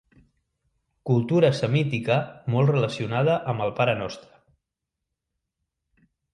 [1.09, 2.17] Cultura semítica
[2.55, 4.43] molt relacionada amb el parenostre.